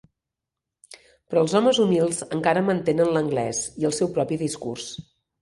Però 1.33 1.43
els 1.45 1.53
homes 1.59 1.79
humils 1.83 2.23
encara 2.39 2.65
mantenen 2.71 3.13
l'anglès 3.19 3.61
i 3.85 3.87
el 3.93 3.95
seu 4.01 4.11
propi 4.19 4.41
discurs. 4.47 4.91